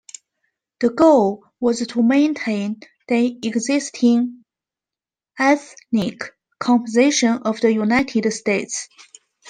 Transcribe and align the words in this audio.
The 0.79 0.89
goal 0.89 1.43
was 1.59 1.85
to 1.85 2.01
maintain 2.01 2.79
the 3.07 3.37
existing 3.43 4.43
ethnic 5.37 6.23
composition 6.59 7.33
of 7.43 7.61
the 7.61 7.71
United 7.71 8.31
States. 8.31 8.89